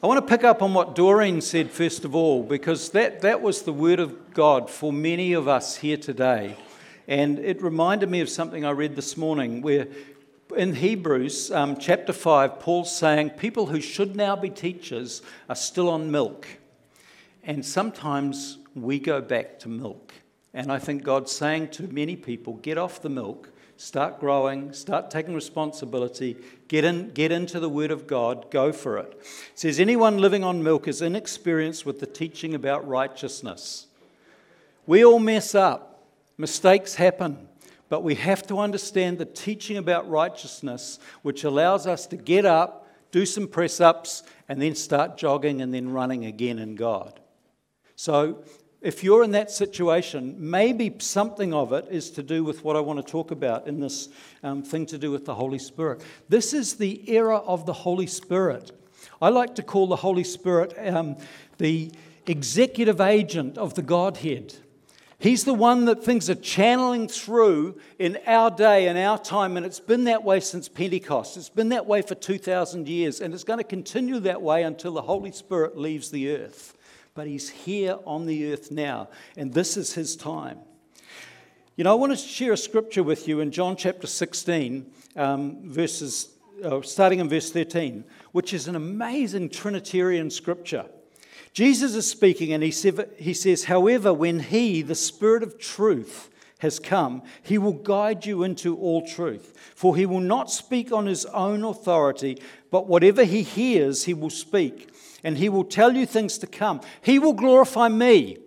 [0.00, 3.42] I want to pick up on what Doreen said first of all, because that, that
[3.42, 6.54] was the word of God for many of us here today.
[7.08, 9.88] And it reminded me of something I read this morning where
[10.56, 15.88] in Hebrews um, chapter 5, Paul's saying people who should now be teachers are still
[15.88, 16.46] on milk.
[17.42, 20.12] And sometimes we go back to milk.
[20.54, 25.10] And I think God's saying to many people get off the milk Start growing, start
[25.10, 26.36] taking responsibility,
[26.68, 29.12] get, in, get into the Word of God, go for it.
[29.20, 29.26] it.
[29.56, 33.88] says, Anyone living on milk is inexperienced with the teaching about righteousness.
[34.86, 36.04] We all mess up,
[36.38, 37.48] mistakes happen,
[37.92, 42.88] but we have to understand the teaching about righteousness, which allows us to get up,
[43.10, 47.20] do some press ups, and then start jogging and then running again in God.
[47.94, 48.44] So
[48.80, 52.80] if you're in that situation, maybe something of it is to do with what I
[52.80, 54.08] want to talk about in this
[54.42, 56.00] um, thing to do with the Holy Spirit.
[56.30, 58.72] This is the era of the Holy Spirit.
[59.20, 61.18] I like to call the Holy Spirit um,
[61.58, 61.92] the
[62.26, 64.54] executive agent of the Godhead.
[65.22, 69.64] He's the one that things are channeling through in our day and our time, and
[69.64, 71.36] it's been that way since Pentecost.
[71.36, 74.92] It's been that way for 2,000 years, and it's going to continue that way until
[74.92, 76.76] the Holy Spirit leaves the earth
[77.14, 80.58] but he's here on the earth now, and this is his time.
[81.76, 85.70] You know, I want to share a scripture with you in John chapter 16, um,
[85.70, 86.28] verses,
[86.62, 90.86] uh, starting in verse 13, which is an amazing Trinitarian scripture.
[91.52, 97.22] Jesus is speaking, and he, says, However, when he, the Spirit of truth, has come,
[97.42, 99.52] he will guide you into all truth.
[99.74, 104.30] For he will not speak on his own authority, but whatever he hears, he will
[104.30, 104.88] speak
[105.24, 106.80] and he will tell you things to come.
[107.00, 108.38] He will glorify me.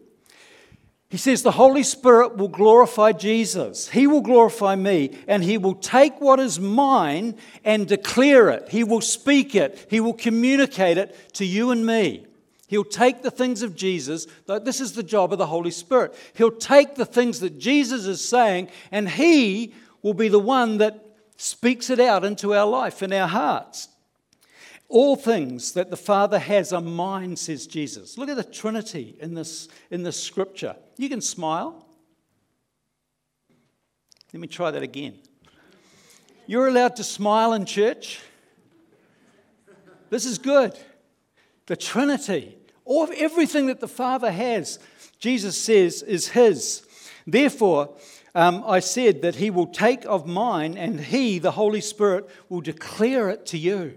[1.10, 3.90] He says the Holy Spirit will glorify Jesus.
[3.90, 8.70] He will glorify me, and He will take what is mine and declare it.
[8.70, 9.88] He will speak it.
[9.90, 12.26] He will communicate it to you and me.
[12.68, 14.28] He'll take the things of Jesus.
[14.64, 16.16] This is the job of the Holy Spirit.
[16.36, 21.02] He'll take the things that Jesus is saying, and He will be the one that
[21.38, 23.90] speaks it out into our life, in our hearts.
[24.88, 28.18] All things that the Father has are mine, says Jesus.
[28.18, 30.76] Look at the Trinity in this, in this scripture.
[30.98, 31.86] You can smile.
[34.32, 35.20] Let me try that again.
[36.46, 38.22] You're allowed to smile in church.
[40.10, 40.78] This is good.
[41.68, 44.80] The Trinity, all everything that the Father has,
[45.20, 46.86] Jesus says, is His.
[47.26, 47.96] Therefore,
[48.36, 52.62] um, I said that He will take of mine, and He, the Holy Spirit, will
[52.62, 53.96] declare it to you.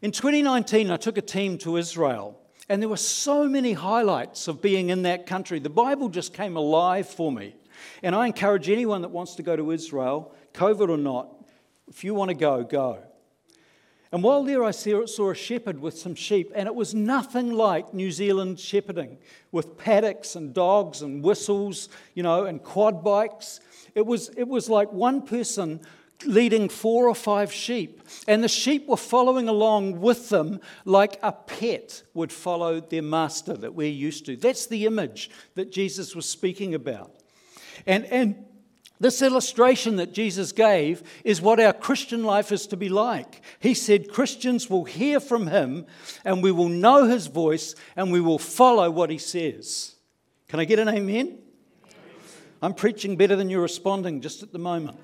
[0.00, 4.62] In 2019, I took a team to Israel, and there were so many highlights of
[4.62, 5.58] being in that country.
[5.58, 7.54] The Bible just came alive for me.
[8.02, 11.28] And I encourage anyone that wants to go to Israel, COVID or not,
[11.88, 13.02] if you want to go, go.
[14.10, 17.92] And while there, I saw a shepherd with some sheep, and it was nothing like
[17.92, 19.18] New Zealand shepherding
[19.52, 23.60] with paddocks and dogs and whistles, you know, and quad bikes.
[23.94, 25.80] It was, it was like one person
[26.24, 31.30] leading four or five sheep, and the sheep were following along with them like a
[31.30, 34.36] pet would follow their master that we're used to.
[34.36, 37.12] That's the image that Jesus was speaking about.
[37.86, 38.44] And, and
[39.00, 43.42] this illustration that Jesus gave is what our Christian life is to be like.
[43.60, 45.86] He said Christians will hear from him
[46.24, 49.94] and we will know his voice and we will follow what he says.
[50.48, 51.38] Can I get an amen?
[52.60, 54.98] I'm preaching better than you're responding just at the moment.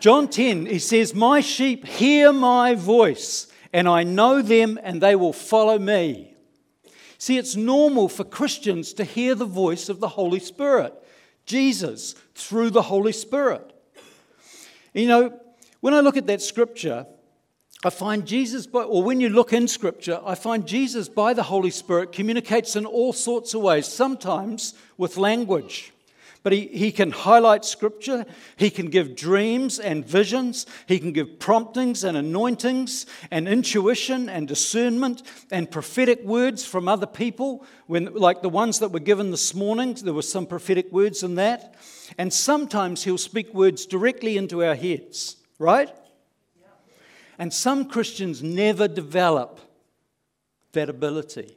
[0.00, 5.16] John 10, he says, My sheep hear my voice, and I know them, and they
[5.16, 6.34] will follow me.
[7.18, 10.94] See, it's normal for Christians to hear the voice of the Holy Spirit,
[11.46, 13.72] Jesus, through the Holy Spirit.
[14.92, 15.40] You know,
[15.80, 17.06] when I look at that scripture,
[17.84, 21.44] I find Jesus, by, or when you look in Scripture, I find Jesus by the
[21.44, 25.92] Holy Spirit communicates in all sorts of ways, sometimes with language.
[26.46, 31.40] But he, he can highlight scripture, he can give dreams and visions, he can give
[31.40, 37.66] promptings and anointings and intuition and discernment and prophetic words from other people.
[37.88, 41.34] When, like the ones that were given this morning, there were some prophetic words in
[41.34, 41.74] that.
[42.16, 45.92] And sometimes he'll speak words directly into our heads, right?
[47.40, 49.58] And some Christians never develop
[50.74, 51.56] that ability.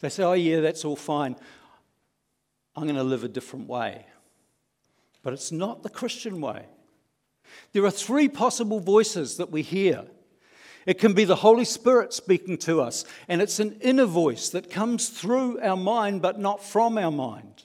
[0.00, 1.36] They say, oh, yeah, that's all fine.
[2.76, 4.06] I'm going to live a different way.
[5.22, 6.66] But it's not the Christian way.
[7.72, 10.04] There are three possible voices that we hear.
[10.86, 14.70] It can be the Holy Spirit speaking to us, and it's an inner voice that
[14.70, 17.64] comes through our mind but not from our mind.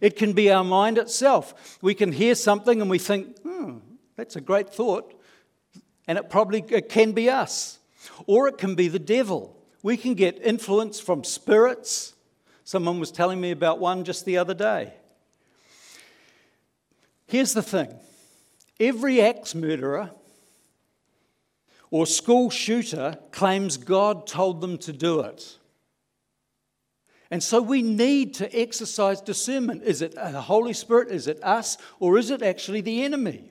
[0.00, 1.78] It can be our mind itself.
[1.82, 3.78] We can hear something and we think, hmm,
[4.16, 5.14] that's a great thought,
[6.08, 7.78] and it probably it can be us.
[8.26, 9.56] Or it can be the devil.
[9.82, 12.14] We can get influence from spirits.
[12.72, 14.94] Someone was telling me about one just the other day.
[17.26, 17.94] Here's the thing
[18.80, 20.10] every axe murderer
[21.90, 25.58] or school shooter claims God told them to do it.
[27.30, 29.82] And so we need to exercise discernment.
[29.82, 31.10] Is it the Holy Spirit?
[31.10, 31.76] Is it us?
[32.00, 33.50] Or is it actually the enemy?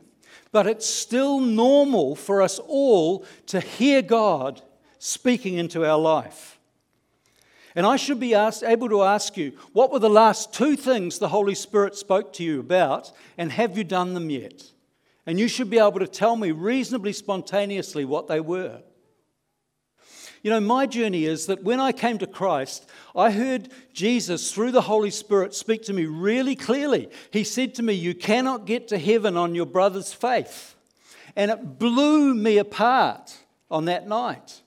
[0.51, 4.63] But it's still normal for us all to hear God
[4.97, 6.57] speaking into our life.
[7.75, 11.19] And I should be asked, able to ask you, what were the last two things
[11.19, 14.63] the Holy Spirit spoke to you about, and have you done them yet?
[15.25, 18.81] And you should be able to tell me reasonably spontaneously what they were.
[20.43, 24.71] You know, my journey is that when I came to Christ, I heard Jesus through
[24.71, 27.09] the Holy Spirit speak to me really clearly.
[27.31, 30.75] He said to me, You cannot get to heaven on your brother's faith.
[31.35, 33.37] And it blew me apart
[33.69, 34.61] on that night.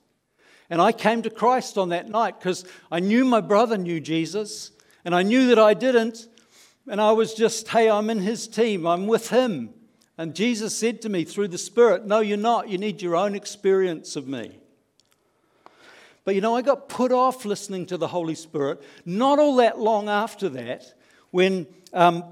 [0.71, 4.71] And I came to Christ on that night because I knew my brother knew Jesus,
[5.05, 6.27] and I knew that I didn't.
[6.89, 9.73] And I was just, hey, I'm in his team, I'm with him.
[10.17, 12.69] And Jesus said to me through the Spirit, No, you're not.
[12.69, 14.59] You need your own experience of me.
[16.25, 19.79] But you know, I got put off listening to the Holy Spirit not all that
[19.79, 20.95] long after that
[21.31, 22.25] when um,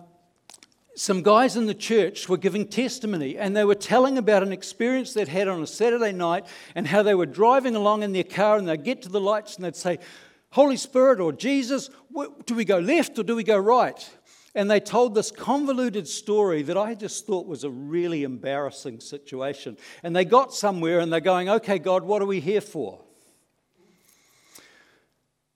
[0.94, 5.14] some guys in the church were giving testimony and they were telling about an experience
[5.14, 8.58] they'd had on a Saturday night and how they were driving along in their car
[8.58, 9.98] and they'd get to the lights and they'd say,
[10.50, 11.88] Holy Spirit or Jesus,
[12.44, 14.10] do we go left or do we go right?
[14.54, 19.78] And they told this convoluted story that I just thought was a really embarrassing situation.
[20.02, 23.02] And they got somewhere and they're going, okay, God, what are we here for?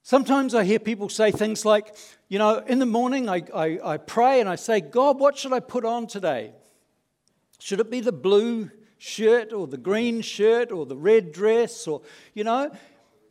[0.06, 1.92] Sometimes I hear people say things like,
[2.28, 5.52] you know, in the morning I, I, I, pray and I say, God, what should
[5.52, 6.52] I put on today?
[7.58, 12.02] Should it be the blue shirt or the green shirt or the red dress or,
[12.34, 12.70] you know?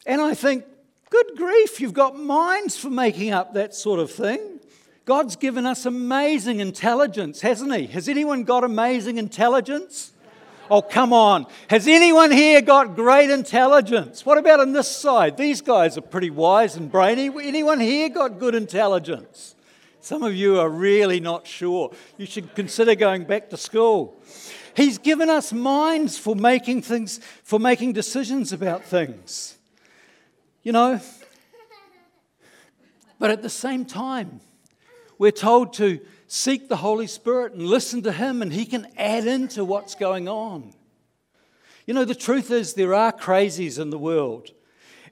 [0.06, 0.66] And I think,
[1.10, 4.60] good grief, you've got minds for making up that sort of thing.
[5.06, 7.86] God's given us amazing intelligence, hasn't He?
[7.86, 10.12] Has anyone got amazing intelligence?
[10.70, 11.46] Oh, come on.
[11.70, 14.26] Has anyone here got great intelligence?
[14.26, 15.38] What about on this side?
[15.38, 17.30] These guys are pretty wise and brainy.
[17.44, 19.56] Anyone here got good intelligence?
[20.02, 21.92] Some of you are really not sure.
[22.18, 24.22] You should consider going back to school.
[24.76, 29.58] He's given us minds for making things, for making decisions about things.
[30.64, 31.00] You know?
[33.20, 34.42] But at the same time,
[35.18, 39.28] we're told to seek the Holy Spirit and listen to Him, and He can add
[39.28, 40.74] into what's going on.
[41.86, 44.52] You know, the truth is, there are crazies in the world.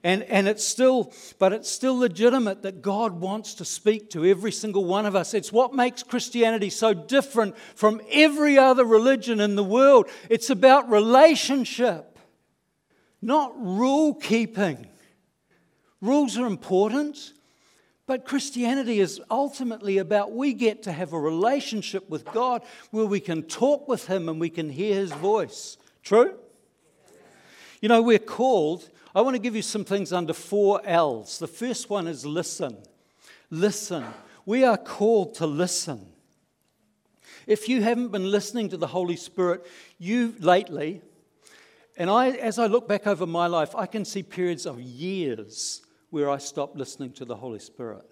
[0.02, 4.52] And, and it's still, but it's still legitimate that God wants to speak to every
[4.52, 5.32] single one of us.
[5.32, 10.10] It's what makes Christianity so different from every other religion in the world.
[10.28, 12.18] It's about relationship,
[13.22, 14.88] not rule keeping.
[16.02, 17.32] Rules are important,
[18.06, 23.20] but Christianity is ultimately about we get to have a relationship with God where we
[23.20, 25.78] can talk with Him and we can hear His voice.
[26.02, 26.34] True?
[27.80, 31.38] You know, we're called, I want to give you some things under four L's.
[31.38, 32.76] The first one is listen.
[33.50, 34.04] Listen.
[34.44, 36.06] We are called to listen.
[37.46, 39.66] If you haven't been listening to the Holy Spirit,
[39.98, 41.00] you lately,
[41.96, 45.83] and I, as I look back over my life, I can see periods of years
[46.14, 48.08] where I stopped listening to the Holy Spirit.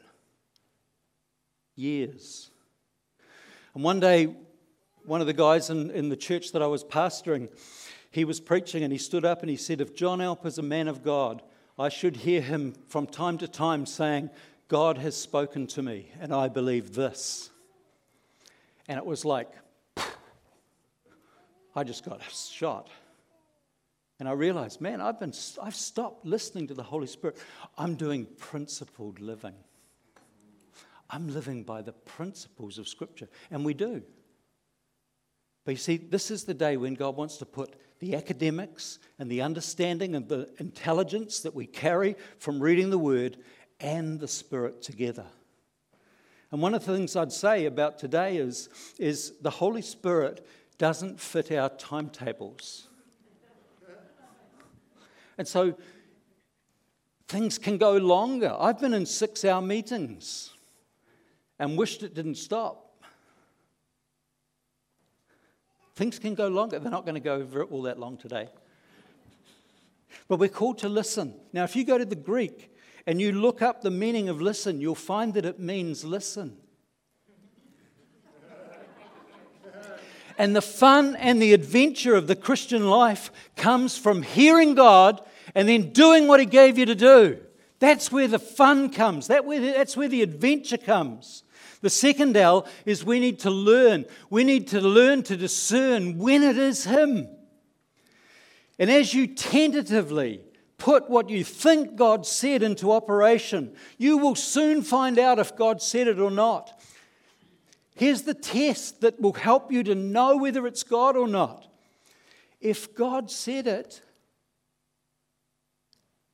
[1.76, 2.50] Years.
[3.76, 4.34] And one day,
[5.04, 7.48] one of the guys in, in the church that I was pastoring,
[8.10, 10.62] he was preaching and he stood up and he said, If John Alp is a
[10.62, 11.42] man of God,
[11.78, 14.30] I should hear him from time to time saying,
[14.66, 17.50] God has spoken to me and I believe this.
[18.88, 19.48] And it was like,
[21.76, 22.90] I just got shot.
[24.22, 27.36] And I realized, man, I've, been, I've stopped listening to the Holy Spirit.
[27.76, 29.56] I'm doing principled living.
[31.10, 33.28] I'm living by the principles of Scripture.
[33.50, 34.00] And we do.
[35.64, 39.28] But you see, this is the day when God wants to put the academics and
[39.28, 43.38] the understanding and the intelligence that we carry from reading the Word
[43.80, 45.26] and the Spirit together.
[46.52, 48.68] And one of the things I'd say about today is,
[49.00, 50.46] is the Holy Spirit
[50.78, 52.86] doesn't fit our timetables.
[55.38, 55.74] And so
[57.28, 58.54] things can go longer.
[58.58, 60.52] I've been in six hour meetings
[61.58, 63.02] and wished it didn't stop.
[65.94, 66.78] Things can go longer.
[66.78, 68.48] They're not going to go over it all that long today.
[70.28, 71.34] But we're called to listen.
[71.52, 72.74] Now, if you go to the Greek
[73.06, 76.56] and you look up the meaning of listen, you'll find that it means listen.
[80.42, 85.20] And the fun and the adventure of the Christian life comes from hearing God
[85.54, 87.38] and then doing what He gave you to do.
[87.78, 91.44] That's where the fun comes, that's where the adventure comes.
[91.80, 94.04] The second L is we need to learn.
[94.30, 97.28] We need to learn to discern when it is Him.
[98.80, 100.40] And as you tentatively
[100.76, 105.80] put what you think God said into operation, you will soon find out if God
[105.80, 106.81] said it or not.
[107.94, 111.66] Here's the test that will help you to know whether it's God or not.
[112.60, 114.02] If God said it,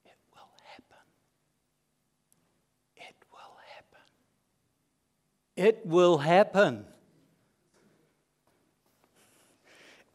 [0.05, 1.05] it will happen.
[2.97, 4.01] It will happen.
[5.57, 6.85] It will happen.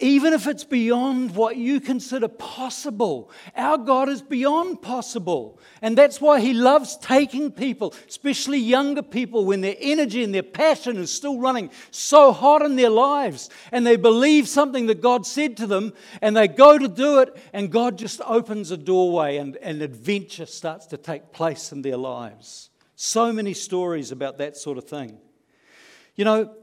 [0.03, 3.31] Even if it's beyond what you consider possible.
[3.55, 5.57] Our God is beyond possible.
[5.81, 10.43] And that's why He loves taking people, especially younger people, when their energy and their
[10.43, 13.50] passion is still running so hot in their lives.
[13.72, 17.38] And they believe something that God said to them, and they go to do it,
[17.53, 21.98] and God just opens a doorway, and an adventure starts to take place in their
[21.98, 22.69] lives.
[22.98, 25.17] So many stories about that sort of thing.
[26.15, 26.55] You know,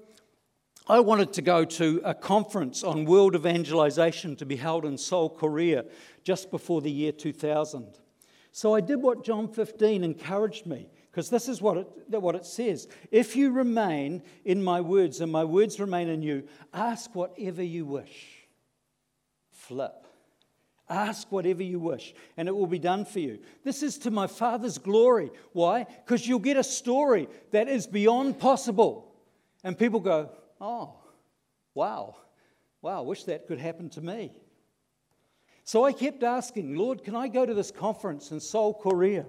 [0.90, 5.30] I wanted to go to a conference on world evangelization to be held in Seoul,
[5.30, 5.84] Korea,
[6.24, 7.86] just before the year 2000.
[8.50, 11.86] So I did what John 15 encouraged me, because this is what it,
[12.20, 12.88] what it says.
[13.12, 16.42] If you remain in my words and my words remain in you,
[16.74, 18.48] ask whatever you wish.
[19.52, 20.08] Flip.
[20.88, 23.38] Ask whatever you wish, and it will be done for you.
[23.62, 25.30] This is to my Father's glory.
[25.52, 25.84] Why?
[25.84, 29.06] Because you'll get a story that is beyond possible.
[29.62, 30.30] And people go,
[30.60, 30.94] Oh,
[31.74, 32.16] wow.
[32.82, 34.32] Wow, wish that could happen to me.
[35.64, 39.26] So I kept asking, Lord, can I go to this conference in Seoul, Korea?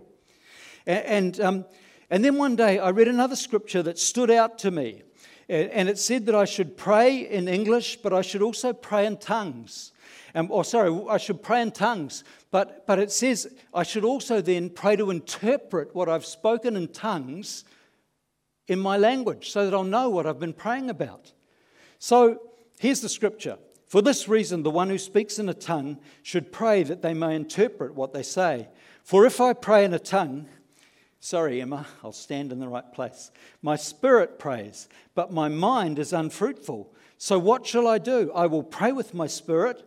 [0.85, 1.65] And, and, um,
[2.09, 5.03] and then one day I read another scripture that stood out to me.
[5.49, 9.17] And it said that I should pray in English, but I should also pray in
[9.17, 9.91] tongues.
[10.33, 14.39] Um, or sorry, I should pray in tongues, but, but it says I should also
[14.39, 17.65] then pray to interpret what I've spoken in tongues
[18.67, 21.31] in my language so that I'll know what I've been praying about.
[21.99, 22.41] So
[22.79, 23.57] here's the scripture.
[23.87, 27.35] For this reason, the one who speaks in a tongue should pray that they may
[27.35, 28.69] interpret what they say.
[29.03, 30.47] For if I pray in a tongue,
[31.19, 33.31] sorry, Emma, I'll stand in the right place.
[33.61, 36.93] My spirit prays, but my mind is unfruitful.
[37.17, 38.31] So what shall I do?
[38.33, 39.83] I will pray with my spirit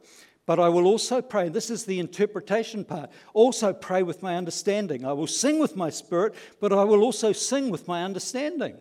[0.47, 5.05] but I will also pray, this is the interpretation part, also pray with my understanding.
[5.05, 8.77] I will sing with my spirit, but I will also sing with my understanding.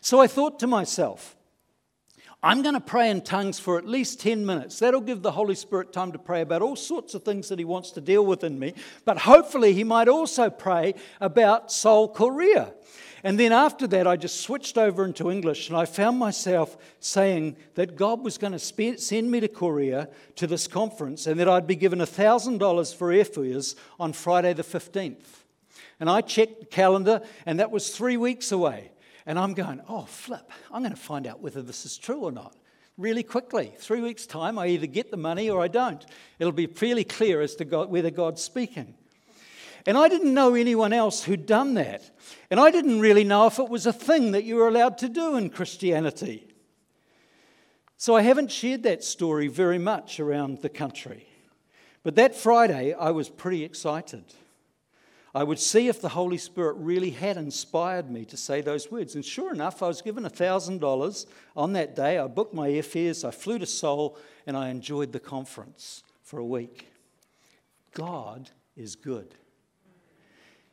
[0.00, 1.36] So I thought to myself,
[2.42, 4.78] I'm going to pray in tongues for at least 10 minutes.
[4.78, 7.64] That'll give the Holy Spirit time to pray about all sorts of things that He
[7.64, 8.74] wants to deal with in me.
[9.04, 12.72] But hopefully, He might also pray about Seoul Korea.
[13.28, 17.58] And then after that, I just switched over into English and I found myself saying
[17.74, 21.66] that God was going to send me to Korea to this conference and that I'd
[21.66, 25.26] be given $1,000 for airfares on Friday the 15th.
[26.00, 28.92] And I checked the calendar and that was three weeks away.
[29.26, 32.32] And I'm going, oh, flip, I'm going to find out whether this is true or
[32.32, 32.56] not
[32.96, 33.74] really quickly.
[33.76, 36.02] Three weeks' time, I either get the money or I don't.
[36.38, 38.94] It'll be fairly clear as to God, whether God's speaking.
[39.86, 42.10] And I didn't know anyone else who'd done that.
[42.50, 45.08] And I didn't really know if it was a thing that you were allowed to
[45.08, 46.48] do in Christianity.
[47.96, 51.26] So I haven't shared that story very much around the country.
[52.02, 54.24] But that Friday, I was pretty excited.
[55.34, 59.14] I would see if the Holy Spirit really had inspired me to say those words.
[59.14, 62.18] And sure enough, I was given $1,000 on that day.
[62.18, 64.16] I booked my airfares, I flew to Seoul,
[64.46, 66.88] and I enjoyed the conference for a week.
[67.92, 69.34] God is good.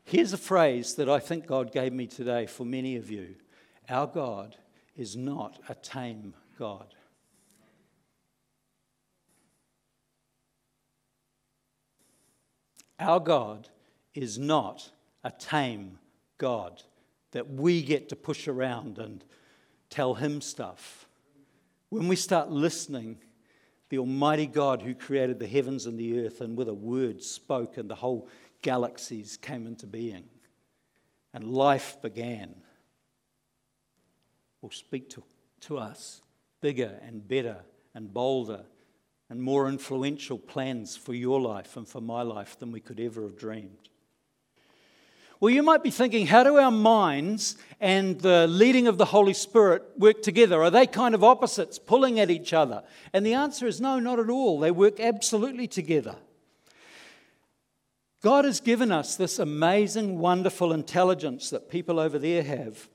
[0.06, 3.36] Here's a phrase that I think God gave me today for many of you
[3.90, 4.56] Our God
[4.96, 6.94] is not a tame God.
[13.00, 13.68] Our God
[14.14, 14.92] is not
[15.24, 15.98] a tame
[16.38, 16.84] God
[17.32, 19.26] that we get to push around and
[19.90, 21.10] tell him stuff.
[21.90, 23.18] When we start listening,
[23.90, 27.78] the Almighty God who created the heavens and the earth and with a word spoke
[27.78, 28.30] and the whole
[28.66, 30.24] galaxies came into being
[31.36, 32.56] and life began
[34.60, 35.22] will speak to,
[35.62, 36.24] to us
[36.62, 37.58] bigger and better
[37.94, 38.64] and bolder
[39.30, 43.22] and more influential plans for your life and for my life than we could ever
[43.22, 43.90] have dreamed.
[45.40, 49.36] Well, you might be thinking, how do our minds and the leading of the Holy
[49.36, 50.64] Spirit work together?
[50.64, 52.82] Are they kind of opposites, pulling at each other?
[53.14, 54.60] And the answer is no, not at all.
[54.60, 56.16] They work absolutely together.
[58.26, 62.90] God has given us this amazing, wonderful intelligence that people over there have.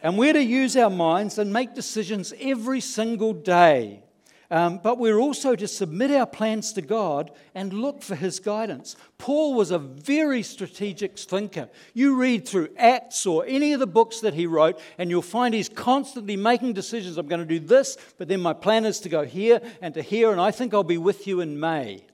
[0.00, 4.04] And we're to use our minds and make decisions every single day.
[4.52, 8.94] Um, but we're also to submit our plans to God and look for His guidance.
[9.18, 11.68] Paul was a very strategic thinker.
[11.92, 15.52] You read through Acts or any of the books that he wrote, and you'll find
[15.52, 17.18] he's constantly making decisions.
[17.18, 20.02] I'm going to do this, but then my plan is to go here and to
[20.02, 22.04] here, and I think I'll be with you in May.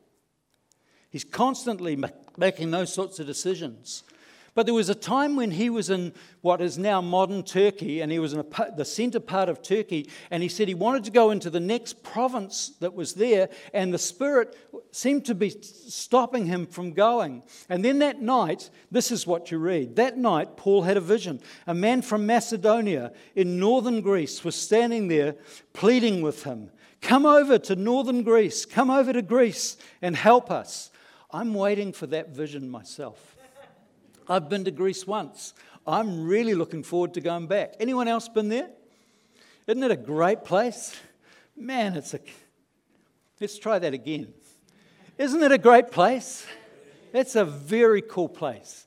[1.11, 1.97] He's constantly
[2.37, 4.05] making those sorts of decisions.
[4.55, 8.11] But there was a time when he was in what is now modern Turkey, and
[8.11, 11.13] he was in a, the center part of Turkey, and he said he wanted to
[11.13, 14.57] go into the next province that was there, and the Spirit
[14.91, 17.45] seemed to be stopping him from going.
[17.69, 19.97] And then that night, this is what you read.
[19.97, 21.41] That night, Paul had a vision.
[21.69, 25.37] A man from Macedonia in northern Greece was standing there
[25.73, 26.71] pleading with him
[27.01, 30.90] Come over to northern Greece, come over to Greece and help us.
[31.33, 33.37] I'm waiting for that vision myself.
[34.29, 35.55] I've been to Greece once.
[35.87, 37.75] I'm really looking forward to going back.
[37.81, 38.69] Anyone else been there?
[39.67, 40.97] Isn't it a great place?
[41.57, 42.21] Man, it's a.
[43.41, 44.33] Let's try that again.
[45.19, 46.47] Isn't it a great place?
[47.13, 48.87] It's a very cool place.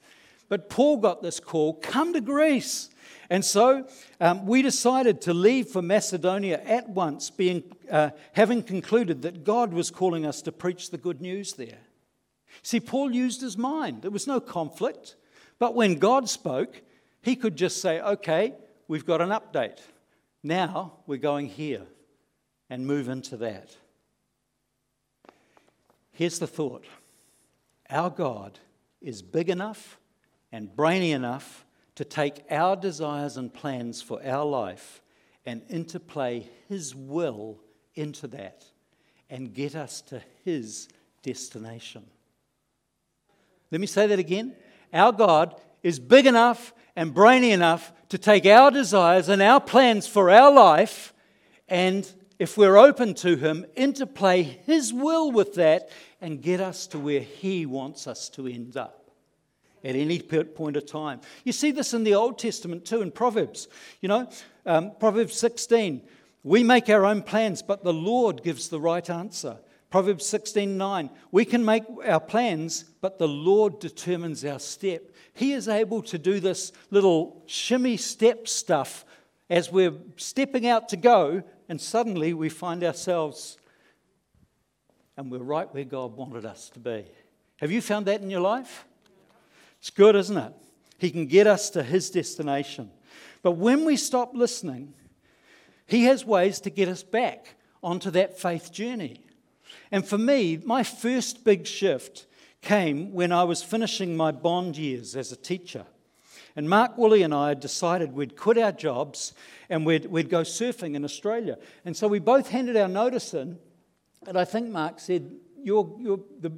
[0.49, 2.89] But Paul got this call come to Greece.
[3.29, 3.87] And so
[4.19, 9.73] um, we decided to leave for Macedonia at once, being, uh, having concluded that God
[9.73, 11.79] was calling us to preach the good news there.
[12.63, 14.01] See, Paul used his mind.
[14.01, 15.15] There was no conflict.
[15.59, 16.81] But when God spoke,
[17.21, 18.53] he could just say, okay,
[18.87, 19.79] we've got an update.
[20.41, 21.83] Now we're going here
[22.69, 23.75] and move into that.
[26.11, 26.85] Here's the thought
[27.89, 28.59] our God
[29.01, 29.99] is big enough
[30.51, 31.65] and brainy enough
[31.95, 35.01] to take our desires and plans for our life
[35.45, 37.59] and interplay His will
[37.95, 38.65] into that
[39.29, 40.87] and get us to His
[41.21, 42.05] destination.
[43.73, 44.55] Let me say that again.
[44.93, 50.05] Our God is big enough and brainy enough to take our desires and our plans
[50.05, 51.11] for our life
[51.67, 52.07] and,
[52.37, 55.89] if we're open to Him, interplay His will with that
[56.21, 59.09] and get us to where He wants us to end up
[59.83, 61.21] at any point of time.
[61.43, 63.67] You see this in the Old Testament too, in Proverbs.
[64.01, 64.29] You know,
[64.67, 66.03] um, Proverbs 16
[66.43, 69.57] we make our own plans, but the Lord gives the right answer.
[69.93, 71.11] Proverbs 16:9.
[71.29, 75.11] We can make our plans, but the Lord determines our step.
[75.35, 79.05] He is able to do this little shimmy step stuff
[79.51, 83.59] as we're stepping out to go, and suddenly we find ourselves
[85.15, 87.05] and we're right where God wanted us to be.
[87.57, 88.87] Have you found that in your life?
[89.77, 90.53] It's good, isn't it?
[90.97, 92.89] He can get us to his destination.
[93.43, 94.95] But when we stop listening,
[95.85, 99.22] he has ways to get us back onto that faith journey.
[99.93, 102.25] And for me, my first big shift
[102.61, 105.85] came when I was finishing my bond years as a teacher.
[106.55, 109.33] And Mark Woolley and I had decided we'd quit our jobs
[109.69, 111.59] and we'd, we'd go surfing in Australia.
[111.85, 113.59] And so we both handed our notice in.
[114.25, 116.53] And I think Mark said, your, your, the,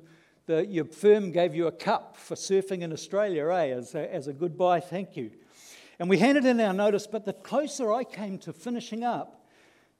[0.45, 4.29] the, your firm gave you a cup for surfing in Australia, eh, as a, as
[4.29, 5.29] a goodbye, thank you.
[5.99, 9.45] And we handed in our notice, but the closer I came to finishing up,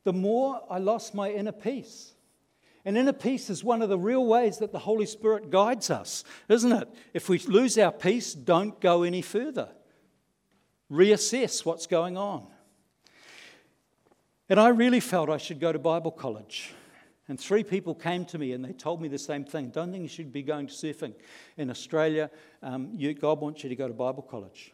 [0.06, 2.14] the more I lost my inner peace.
[2.86, 6.24] And inner peace is one of the real ways that the Holy Spirit guides us,
[6.48, 6.88] isn't it?
[7.14, 9.70] If we lose our peace, don't go any further.
[10.92, 12.46] Reassess what's going on.
[14.48, 16.74] And I really felt I should go to Bible college.
[17.28, 19.70] And three people came to me and they told me the same thing.
[19.70, 21.16] Don't think you should be going to surfing
[21.58, 22.30] in Australia.
[22.62, 24.74] Um, you, God wants you to go to Bible college.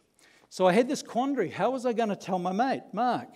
[0.50, 1.48] So I had this quandary.
[1.48, 3.30] How was I going to tell my mate, Mark?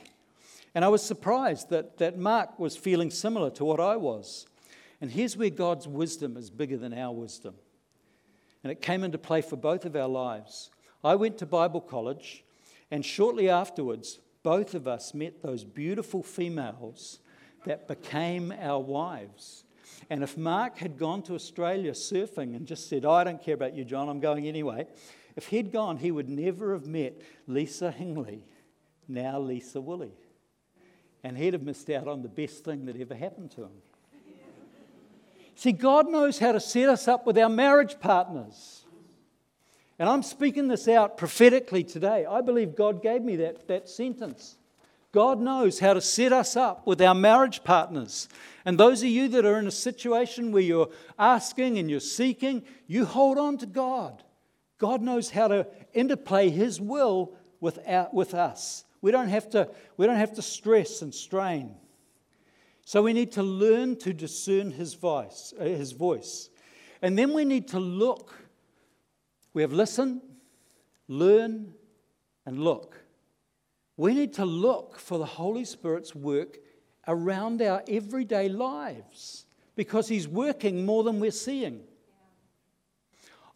[0.74, 4.44] And I was surprised that, that Mark was feeling similar to what I was.
[5.00, 7.54] And here's where God's wisdom is bigger than our wisdom.
[8.62, 10.70] And it came into play for both of our lives.
[11.04, 12.44] I went to Bible college,
[12.90, 17.18] and shortly afterwards, both of us met those beautiful females
[17.64, 19.64] that became our wives.
[20.08, 23.54] And if Mark had gone to Australia surfing and just said, oh, I don't care
[23.54, 24.86] about you, John, I'm going anyway,
[25.36, 28.40] if he'd gone, he would never have met Lisa Hingley,
[29.06, 30.12] now Lisa Woolley.
[31.22, 33.72] And he'd have missed out on the best thing that ever happened to him.
[35.56, 38.84] See, God knows how to set us up with our marriage partners.
[39.98, 42.26] And I'm speaking this out prophetically today.
[42.26, 44.58] I believe God gave me that, that sentence.
[45.12, 48.28] God knows how to set us up with our marriage partners.
[48.66, 52.62] And those of you that are in a situation where you're asking and you're seeking,
[52.86, 54.22] you hold on to God.
[54.76, 58.84] God knows how to interplay His will with, our, with us.
[59.00, 61.76] We don't, have to, we don't have to stress and strain.
[62.86, 66.50] So we need to learn to discern his voice, uh, his voice.
[67.02, 68.32] And then we need to look
[69.52, 70.20] We have listen,
[71.08, 71.72] learn,
[72.44, 73.02] and look.
[73.96, 76.58] We need to look for the Holy Spirit's work
[77.08, 81.84] around our everyday lives because He's working more than we're seeing.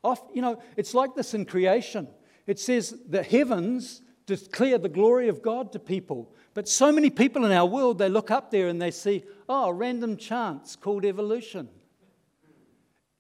[0.02, 2.08] Off, you know, it's like this in creation.
[2.46, 6.34] It says the heavens declare the glory of God to people.
[6.54, 9.70] But so many people in our world, they look up there and they see, oh,
[9.70, 11.68] random chance called evolution.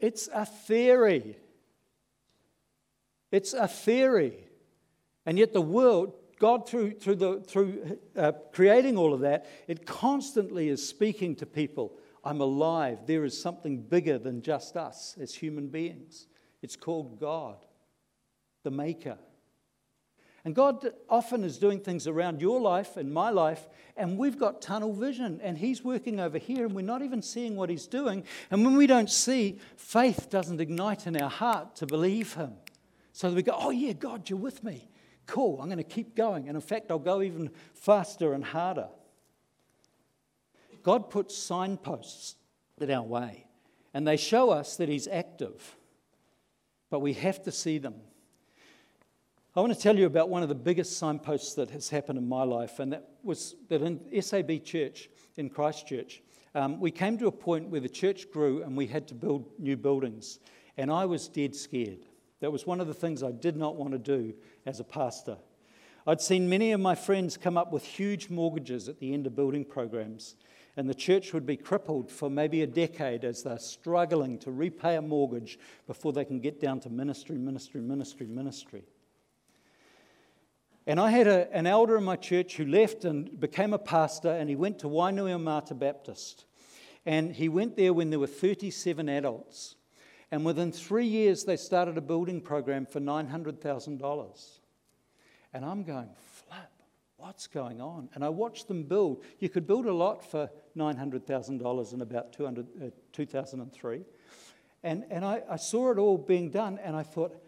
[0.00, 1.36] It's a theory.
[3.30, 4.44] It's a theory.
[5.26, 9.86] And yet, the world, God, through, through, the, through uh, creating all of that, it
[9.86, 12.98] constantly is speaking to people I'm alive.
[13.06, 16.26] There is something bigger than just us as human beings.
[16.62, 17.56] It's called God,
[18.62, 19.16] the Maker.
[20.44, 24.62] And God often is doing things around your life and my life, and we've got
[24.62, 28.24] tunnel vision, and He's working over here, and we're not even seeing what He's doing.
[28.50, 32.52] And when we don't see, faith doesn't ignite in our heart to believe Him.
[33.12, 34.88] So we go, Oh, yeah, God, you're with me.
[35.26, 36.48] Cool, I'm going to keep going.
[36.48, 38.88] And in fact, I'll go even faster and harder.
[40.82, 42.36] God puts signposts
[42.80, 43.46] in our way,
[43.92, 45.76] and they show us that He's active,
[46.88, 47.96] but we have to see them.
[49.56, 52.28] I want to tell you about one of the biggest signposts that has happened in
[52.28, 56.22] my life, and that was that in SAB Church in Christchurch,
[56.54, 59.50] um, we came to a point where the church grew and we had to build
[59.58, 60.38] new buildings,
[60.76, 62.06] and I was dead scared.
[62.38, 64.34] That was one of the things I did not want to do
[64.66, 65.36] as a pastor.
[66.06, 69.34] I'd seen many of my friends come up with huge mortgages at the end of
[69.34, 70.36] building programs,
[70.76, 74.94] and the church would be crippled for maybe a decade as they're struggling to repay
[74.94, 75.58] a mortgage
[75.88, 78.84] before they can get down to ministry, ministry, ministry, ministry.
[80.90, 84.32] And I had a, an elder in my church who left and became a pastor,
[84.32, 86.46] and he went to Wainuiomata Baptist.
[87.06, 89.76] And he went there when there were 37 adults.
[90.32, 94.58] And within three years, they started a building program for $900,000.
[95.54, 96.08] And I'm going,
[96.48, 96.72] flap,
[97.18, 98.08] what's going on?
[98.16, 99.22] And I watched them build.
[99.38, 104.04] You could build a lot for $900,000 in about 200, uh, 2003.
[104.82, 107.40] And, and I, I saw it all being done, and I thought,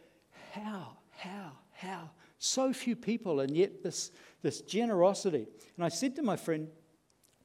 [0.53, 2.11] how, how, how?
[2.45, 4.11] So few people, and yet this,
[4.43, 5.47] this generosity.
[5.77, 6.67] And I said to my friend,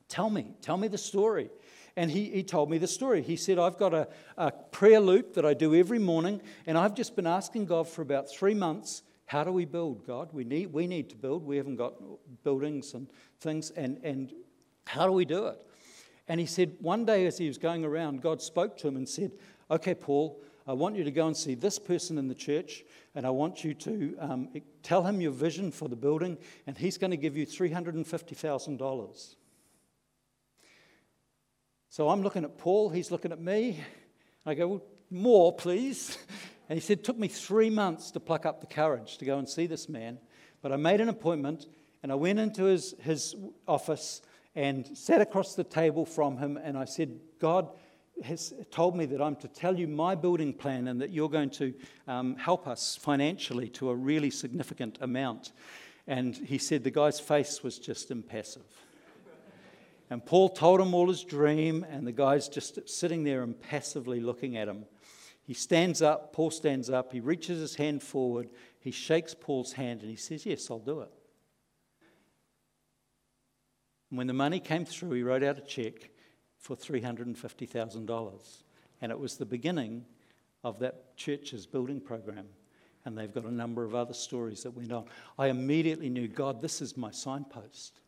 [0.09, 1.51] Tell me, tell me the story.
[1.95, 3.21] And he, he told me the story.
[3.21, 4.07] He said, I've got a,
[4.37, 8.01] a prayer loop that I do every morning, and I've just been asking God for
[8.01, 10.29] about three months how do we build, God?
[10.31, 11.45] We need, we need to build.
[11.45, 11.93] We haven't got
[12.43, 13.07] buildings and
[13.39, 14.33] things, and, and
[14.87, 15.59] how do we do it?
[16.27, 19.07] And he said, one day as he was going around, God spoke to him and
[19.07, 19.33] said,
[19.69, 22.83] Okay, Paul, I want you to go and see this person in the church,
[23.15, 24.49] and I want you to um,
[24.83, 29.35] tell him your vision for the building, and he's going to give you $350,000.
[31.89, 33.79] So I'm looking at Paul, he's looking at me.
[34.45, 36.17] I go, well, More, please.
[36.69, 39.47] And he said, took me three months to pluck up the courage to go and
[39.47, 40.19] see this man.
[40.61, 41.65] But I made an appointment
[42.03, 43.35] and I went into his, his
[43.69, 44.21] office
[44.53, 47.69] and sat across the table from him and I said, God
[48.23, 51.49] has told me that I'm to tell you my building plan and that you're going
[51.51, 51.73] to
[52.07, 55.51] um, help us financially to a really significant amount.
[56.07, 58.63] And he said the guy's face was just impassive.
[60.09, 64.55] And Paul told him all his dream, and the guy's just sitting there impassively looking
[64.55, 64.85] at him.
[65.43, 68.49] He stands up, Paul stands up, he reaches his hand forward,
[68.79, 71.11] he shakes Paul's hand, and he says, Yes, I'll do it.
[74.09, 76.09] And when the money came through, he wrote out a check
[76.57, 78.63] for $350,000.
[79.01, 80.05] And it was the beginning
[80.63, 82.45] of that church's building program.
[83.05, 85.05] And they've got a number of other stories that went on.
[85.39, 88.01] I immediately knew, God, this is my signpost.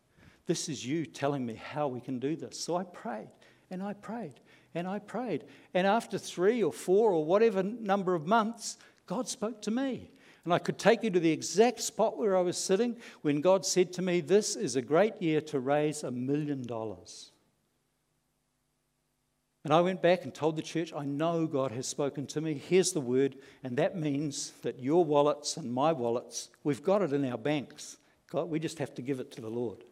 [0.45, 2.59] This is you telling me how we can do this.
[2.59, 3.29] So I prayed
[3.69, 4.39] and I prayed
[4.75, 5.45] and I prayed.
[5.73, 10.11] And after three or four or whatever number of months, God spoke to me.
[10.43, 13.65] And I could take you to the exact spot where I was sitting when God
[13.65, 17.31] said to me, This is a great year to raise a million dollars.
[19.69, 22.55] And I went back and told the church, I know God has spoken to me.
[22.55, 23.35] Here's the word.
[23.63, 27.97] And that means that your wallets and my wallets, we've got it in our banks.
[28.31, 29.83] God, we just have to give it to the Lord.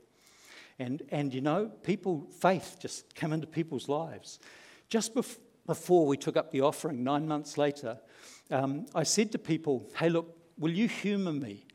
[0.79, 4.39] And, and you know, people, faith just come into people's lives.
[4.89, 5.37] Just bef-
[5.67, 7.99] before we took up the offering, nine months later,
[8.49, 11.67] um, I said to people, hey, look, will you humour me?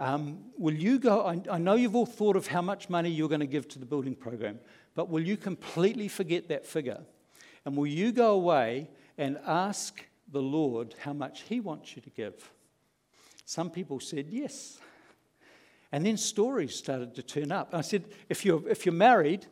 [0.00, 1.24] Um, will you go?
[1.24, 3.78] I, I know you've all thought of how much money you're going to give to
[3.78, 4.58] the building program,
[4.96, 7.04] but will you completely forget that figure?
[7.64, 12.10] And will you go away and ask the Lord how much He wants you to
[12.10, 12.50] give?
[13.44, 14.78] Some people said yes.
[15.92, 17.70] And then stories started to turn up.
[17.72, 19.46] I said, if you're, if you're married,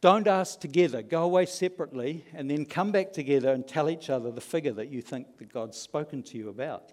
[0.00, 1.02] don't ask together.
[1.02, 4.88] Go away separately and then come back together and tell each other the figure that
[4.88, 6.92] you think that God's spoken to you about.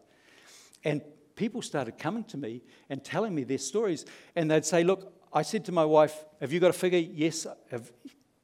[0.84, 1.02] And
[1.36, 4.06] people started coming to me and telling me their stories.
[4.36, 7.00] And they'd say, Look, I said to my wife, Have you got a figure?
[7.00, 7.48] Yes.
[7.70, 7.92] Have,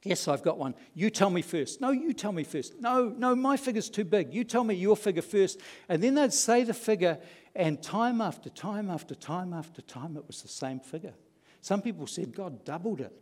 [0.04, 0.74] yes, I've got one.
[0.94, 1.80] You tell me first.
[1.80, 2.80] No, you tell me first.
[2.80, 4.32] No, no, my figure's too big.
[4.32, 5.60] You tell me your figure first.
[5.88, 7.18] And then they'd say the figure,
[7.54, 11.14] and time after time after time after time, it was the same figure.
[11.60, 13.12] Some people said God doubled it.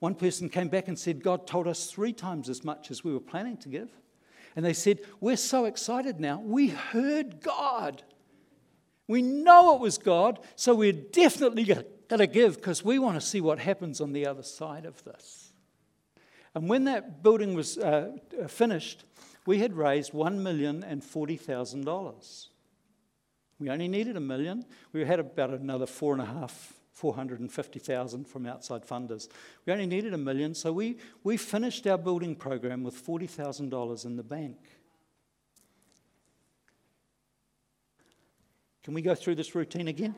[0.00, 3.12] One person came back and said, God told us three times as much as we
[3.12, 3.90] were planning to give.
[4.54, 6.40] And they said, We're so excited now.
[6.40, 8.02] We heard God.
[9.06, 13.26] We know it was God, so we're definitely going to give because we want to
[13.26, 15.47] see what happens on the other side of this.
[16.54, 19.06] And when that building was uh, finished,
[19.46, 22.46] we had raised $1,040,000.
[23.60, 24.64] We only needed a million.
[24.92, 29.28] We had about another four and a half 450,000 from outside funders.
[29.64, 34.16] We only needed a million, so we, we finished our building program with $40,000 in
[34.16, 34.56] the bank.
[38.82, 40.14] Can we go through this routine again?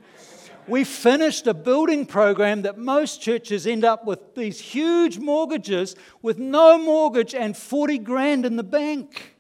[0.67, 6.39] We finished a building program that most churches end up with these huge mortgages with
[6.39, 9.37] no mortgage and 40 grand in the bank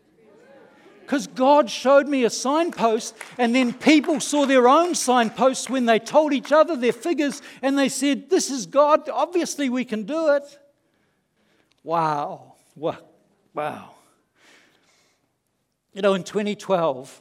[1.10, 5.98] because God showed me a signpost, and then people saw their own signposts when they
[5.98, 9.08] told each other their figures, and they said, This is God.
[9.08, 10.44] Obviously, we can do it.
[11.82, 12.54] Wow.
[12.76, 12.98] Wow.
[13.54, 13.90] Wow.
[15.92, 17.20] You know, in 2012,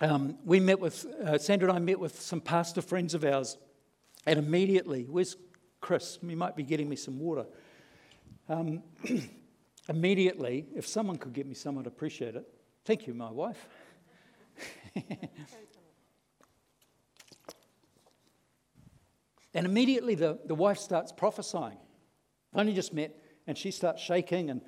[0.00, 3.58] um, we met with, uh, Sandra and I met with some pastor friends of ours,
[4.26, 5.36] and immediately, where's
[5.80, 6.18] Chris?
[6.26, 7.46] He might be getting me some water.
[8.48, 8.82] Um,
[9.88, 12.46] immediately, if someone could get me some, I'd appreciate it.
[12.84, 13.68] Thank you, my wife.
[19.54, 21.78] and immediately the, the wife starts prophesying.
[22.52, 23.14] I've only just met,
[23.46, 24.62] and she starts shaking, and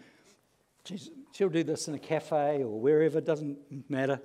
[1.33, 3.59] she'll do this in a cafe or wherever, doesn't
[3.91, 4.21] matter.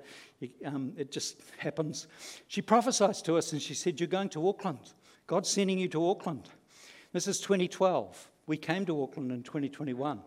[0.65, 2.07] Um, it just happens.
[2.47, 4.93] She prophesies to us, and she said, You're going to Auckland.
[5.25, 6.49] God's sending you to Auckland.
[7.11, 8.29] This is 2012.
[8.45, 10.21] We came to Auckland in 2021.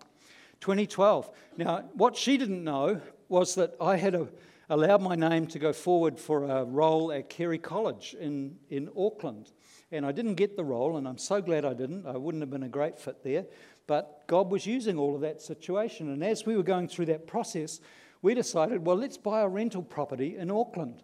[0.61, 1.31] 2012.
[1.57, 4.29] Now, what she didn't know was that I had a,
[4.69, 9.53] allowed my name to go forward for a role at Carey College in, in Auckland.
[9.93, 12.07] And I didn't get the role, and I'm so glad I didn't.
[12.07, 13.47] I wouldn't have been a great fit there.
[13.87, 16.13] But God was using all of that situation.
[16.13, 17.81] And as we were going through that process,
[18.23, 21.03] we decided, well, let's buy a rental property in Auckland.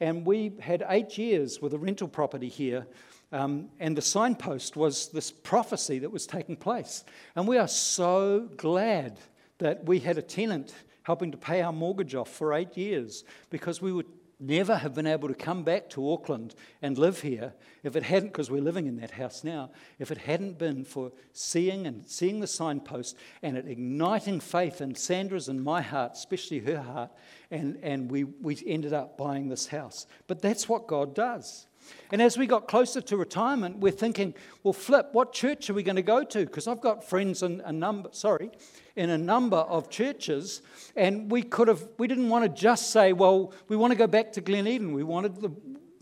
[0.00, 2.86] And we had eight years with a rental property here.
[3.32, 7.04] Um, and the signpost was this prophecy that was taking place.
[7.36, 9.18] And we are so glad
[9.58, 13.82] that we had a tenant helping to pay our mortgage off for eight years because
[13.82, 14.06] we would
[14.40, 18.28] never have been able to come back to Auckland and live here if it hadn't,
[18.28, 22.40] because we're living in that house now, if it hadn't been for seeing and seeing
[22.40, 27.10] the signpost and it igniting faith in Sandra's and my heart, especially her heart,
[27.50, 30.06] and, and we, we ended up buying this house.
[30.26, 31.66] But that's what God does.
[32.10, 35.82] And as we got closer to retirement, we're thinking, well, flip, what church are we
[35.82, 36.40] going to go to?
[36.44, 38.50] Because I've got friends in a number, sorry,
[38.98, 40.60] in a number of churches,
[40.96, 44.08] and we could have, we didn't want to just say, well, we want to go
[44.08, 44.92] back to Glen Eden.
[44.92, 45.52] We wanted the,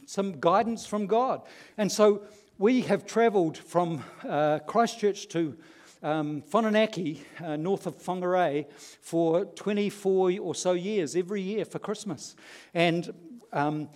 [0.06, 1.42] some guidance from God.
[1.76, 2.22] And so
[2.56, 5.58] we have travelled from uh, Christchurch to
[6.02, 8.64] um, Whananaki, uh, north of Whangarei,
[9.02, 12.34] for 24 or so years, every year for Christmas.
[12.72, 13.12] And
[13.52, 13.90] um,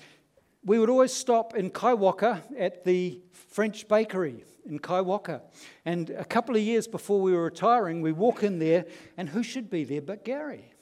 [0.65, 5.41] we would always stop in Kaiwaka at the French bakery in Kaiwaka.
[5.85, 8.85] And a couple of years before we were retiring, we walk in there,
[9.17, 10.73] and who should be there but Gary?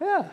[0.00, 0.28] Yeah.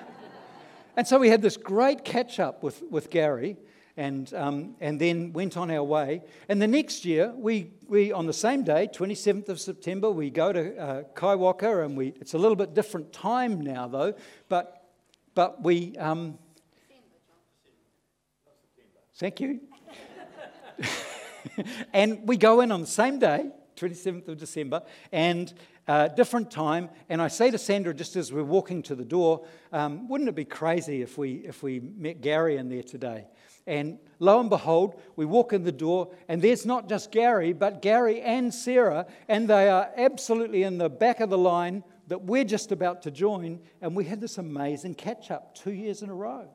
[0.98, 3.58] And so we had this great catch up with, with Gary
[3.98, 6.22] and, um, and then went on our way.
[6.50, 10.52] And the next year, we, we on the same day, 27th of September, we go
[10.54, 14.14] to uh, Kaiwaka, and we, it's a little bit different time now, though,
[14.50, 14.75] but
[15.36, 15.96] but we.
[15.98, 16.40] Um,
[19.18, 19.60] thank you.
[21.94, 25.54] and we go in on the same day, 27th of December, and
[25.88, 26.90] uh, different time.
[27.10, 30.36] And I say to Sandra, just as we're walking to the door, um, wouldn't it
[30.36, 33.28] be crazy if we, if we met Gary in there today?
[33.68, 37.82] And lo and behold, we walk in the door, and there's not just Gary, but
[37.82, 42.44] Gary and Sarah, and they are absolutely in the back of the line that we're
[42.44, 46.16] just about to join, and we had this amazing catch up two years in a
[46.16, 46.48] row.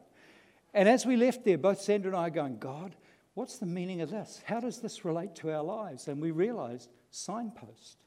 [0.73, 2.95] And as we left there, both Sandra and I are going, God,
[3.35, 4.41] what's the meaning of this?
[4.45, 6.09] How does this relate to our lives?
[6.09, 7.99] And we realized signpost.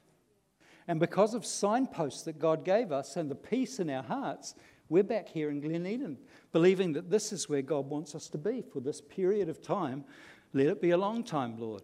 [0.88, 4.54] And because of signposts that God gave us and the peace in our hearts,
[4.88, 6.18] we're back here in Glen Eden,
[6.52, 10.04] believing that this is where God wants us to be for this period of time.
[10.52, 11.82] Let it be a long time, Lord.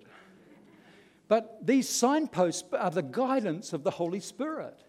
[1.29, 4.83] But these signposts are the guidance of the Holy Spirit.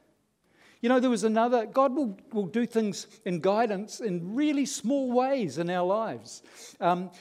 [0.81, 5.11] You know, there was another, God will, will do things in guidance in really small
[5.11, 6.41] ways in our lives.
[6.79, 7.11] Um,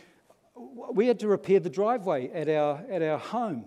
[0.56, 3.66] we had to repair the driveway at our, at our home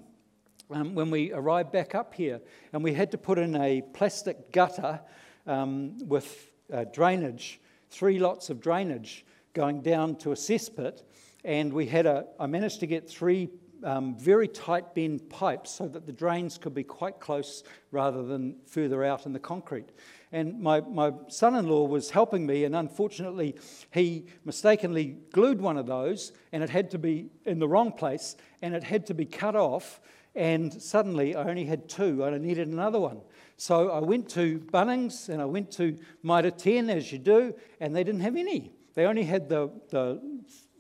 [0.72, 4.52] um, when we arrived back up here, and we had to put in a plastic
[4.52, 5.00] gutter
[5.46, 11.04] um, with uh, drainage, three lots of drainage going down to a cesspit,
[11.46, 13.50] and we had a, I managed to get three
[13.84, 18.56] um, very tight bend pipes so that the drains could be quite close rather than
[18.66, 19.92] further out in the concrete.
[20.32, 23.56] And my, my son in law was helping me, and unfortunately,
[23.92, 28.36] he mistakenly glued one of those, and it had to be in the wrong place,
[28.62, 30.02] and it had to be cut off.
[30.36, 33.22] And suddenly, I only had two, and I needed another one.
[33.58, 37.96] So I went to Bunnings and I went to Mitre 10, as you do, and
[37.96, 38.72] they didn't have any.
[38.96, 40.20] They only had the, the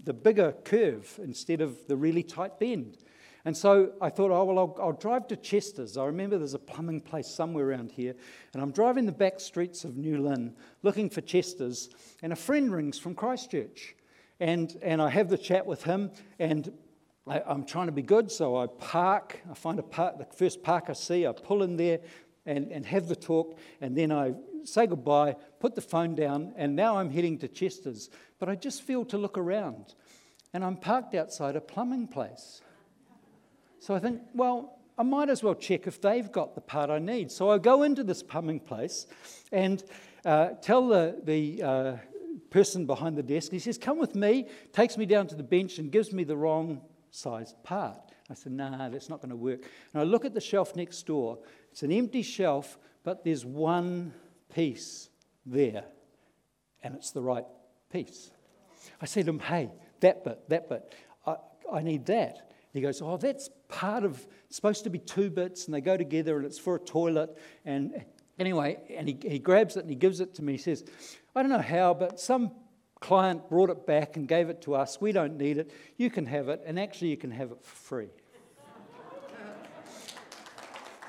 [0.03, 2.97] the bigger curve instead of the really tight bend.
[3.45, 5.97] And so I thought, oh, well, I'll, I'll, drive to Chester's.
[5.97, 8.15] I remember there's a plumbing place somewhere around here.
[8.53, 11.89] And I'm driving the back streets of New Lynn looking for Chester's.
[12.21, 13.95] And a friend rings from Christchurch.
[14.39, 16.11] And, and I have the chat with him.
[16.39, 16.71] And
[17.27, 18.31] I, am trying to be good.
[18.31, 19.41] So I park.
[19.51, 21.27] I find a park, the first park I see.
[21.27, 21.99] I pull in there
[22.45, 23.57] and, and have the talk.
[23.81, 26.53] And then I say goodbye, put the phone down.
[26.55, 28.09] And now I'm heading to Chester's
[28.43, 29.95] but I just feel to look around.
[30.53, 32.61] And I'm parked outside a plumbing place.
[33.79, 36.99] So I think, well, I might as well check if they've got the part I
[36.99, 37.31] need.
[37.31, 39.07] So I go into this plumbing place
[39.53, 39.81] and
[40.25, 41.97] uh, tell the, the uh,
[42.49, 45.79] person behind the desk, he says, Come with me, takes me down to the bench
[45.79, 48.11] and gives me the wrong sized part.
[48.33, 49.61] I said, Nah, that's not going to work.
[49.93, 51.39] And I look at the shelf next door.
[51.71, 54.13] It's an empty shelf, but there's one
[54.53, 55.09] piece
[55.45, 55.85] there,
[56.81, 57.45] and it's the right
[57.91, 58.31] piece.
[59.01, 60.93] I said to him, hey, that bit, that bit,
[61.25, 61.35] I,
[61.71, 62.49] I need that.
[62.73, 65.95] He goes, oh, that's part of, it's supposed to be two bits and they go
[65.95, 67.37] together and it's for a toilet.
[67.65, 68.03] And
[68.39, 70.53] anyway, and he, he grabs it and he gives it to me.
[70.53, 70.83] He says,
[71.35, 72.51] I don't know how, but some
[72.99, 74.99] client brought it back and gave it to us.
[74.99, 75.71] We don't need it.
[75.97, 78.09] You can have it, and actually, you can have it for free.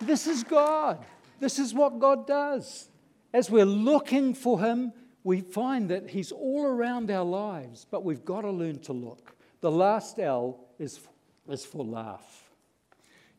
[0.06, 1.04] This is God.
[1.40, 2.88] This is what God does.
[3.32, 4.92] As we're looking for Him,
[5.24, 9.34] we find that He's all around our lives, but we've got to learn to look.
[9.60, 11.00] The last L is,
[11.48, 12.44] is for laugh.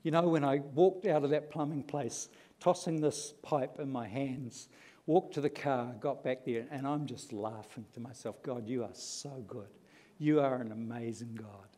[0.03, 4.07] You know, when I walked out of that plumbing place, tossing this pipe in my
[4.07, 4.67] hands,
[5.05, 8.83] walked to the car, got back there, and I'm just laughing to myself God, you
[8.83, 9.69] are so good.
[10.17, 11.74] You are an amazing God.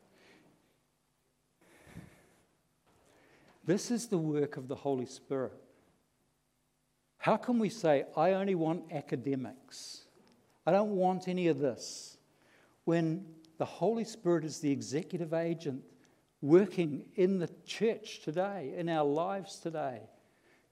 [3.68, 5.52] This is the work of the Holy Spirit.
[7.18, 10.06] How can we say, I only want academics?
[10.66, 12.18] I don't want any of this.
[12.86, 13.26] When
[13.58, 15.84] the Holy Spirit is the executive agent
[16.42, 20.00] working in the church today, in our lives today,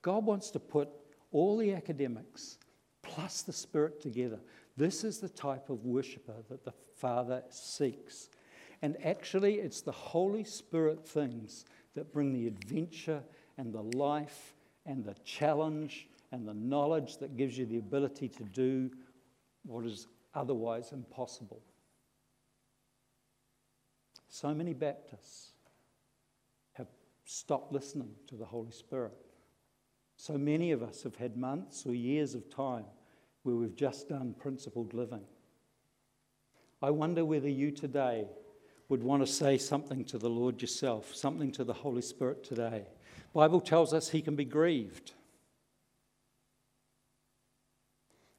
[0.01, 0.87] God wants to put
[1.33, 2.59] all the academics
[3.01, 4.39] plus the Spirit together.
[4.77, 8.29] This is the type of worshiper that the Father seeks.
[8.81, 13.23] And actually, it's the Holy Spirit things that bring the adventure
[13.57, 14.53] and the life
[14.85, 18.91] and the challenge and the knowledge that gives you the ability to do
[19.65, 21.61] what is otherwise impossible.
[24.27, 25.51] So many Baptists
[26.73, 26.87] have
[27.23, 29.13] stopped listening to the Holy Spirit.
[30.17, 32.85] So many of us have had months or years of time
[33.43, 35.23] where we've just done principled living.
[36.81, 38.25] I wonder whether you today
[38.89, 42.85] would want to say something to the Lord yourself, something to the Holy Spirit today.
[43.33, 45.11] Bible tells us he can be grieved.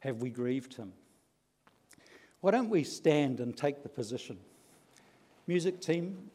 [0.01, 0.93] Have we grieved him?
[2.41, 4.39] Why don't we stand and take the position?
[5.47, 6.31] Music team?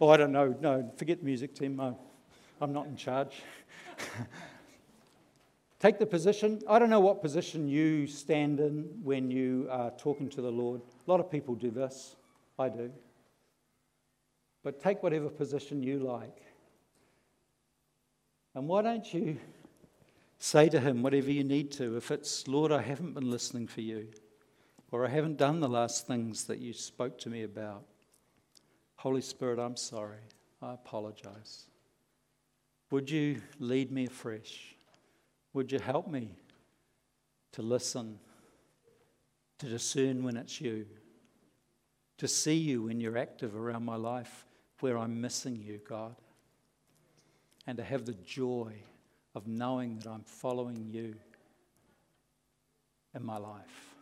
[0.00, 0.54] Oh, I don't know.
[0.60, 1.80] No, forget music team.
[2.60, 3.42] I'm not in charge.
[5.78, 6.60] take the position.
[6.68, 10.80] I don't know what position you stand in when you are talking to the Lord.
[11.06, 12.16] A lot of people do this.
[12.58, 12.90] I do.
[14.64, 16.42] But take whatever position you like.
[18.56, 19.38] And why don't you
[20.44, 21.96] Say to him whatever you need to.
[21.96, 24.08] If it's, Lord, I haven't been listening for you,
[24.90, 27.84] or I haven't done the last things that you spoke to me about.
[28.96, 30.18] Holy Spirit, I'm sorry.
[30.60, 31.64] I apologize.
[32.90, 34.76] Would you lead me afresh?
[35.54, 36.36] Would you help me
[37.52, 38.18] to listen,
[39.60, 40.84] to discern when it's you,
[42.18, 44.43] to see you when you're active around my life
[44.80, 46.14] where I'm missing you, God,
[47.66, 48.72] and to have the joy
[49.34, 51.14] of knowing that I'm following you
[53.14, 53.94] in my life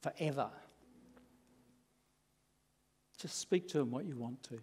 [0.00, 0.48] forever.
[3.18, 4.58] Just speak to him what you want to.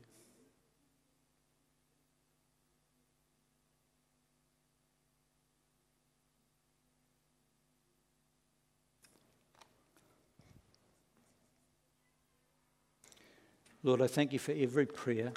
[13.81, 15.31] Lord, I thank you for every prayer.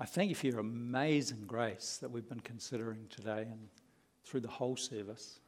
[0.00, 3.68] I thank you for your amazing grace that we've been considering today and
[4.24, 5.40] through the whole service.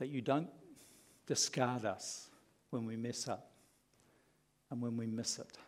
[0.00, 0.50] That you don't
[1.26, 2.28] discard us
[2.70, 3.52] when we mess up
[4.70, 5.58] and when we miss it,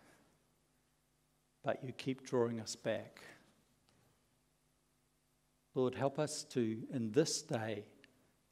[1.62, 3.20] but you keep drawing us back.
[5.74, 7.84] Lord, help us to, in this day,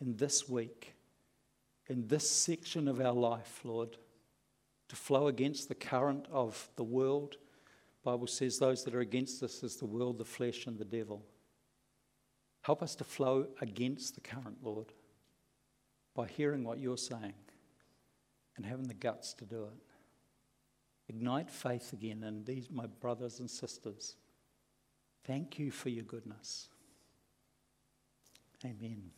[0.01, 0.95] in this week,
[1.89, 3.97] in this section of our life, Lord,
[4.89, 7.37] to flow against the current of the world.
[8.05, 11.25] Bible says those that are against us is the world, the flesh, and the devil.
[12.63, 14.93] Help us to flow against the current, Lord,
[16.15, 17.35] by hearing what you're saying
[18.57, 19.83] and having the guts to do it.
[21.09, 24.17] Ignite faith again in these, my brothers and sisters.
[25.25, 26.69] Thank you for your goodness.
[28.65, 29.11] Amen.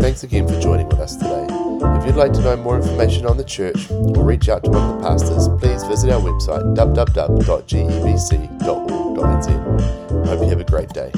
[0.00, 1.49] Thanks again for joining with us today.
[1.82, 4.82] If you'd like to know more information on the church or reach out to one
[4.82, 7.46] of the pastors, please visit our website www.gebc.org.nz.
[10.26, 11.10] Hope you have a great day.